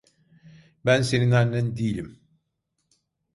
[0.85, 2.19] Ben senin annen değilim.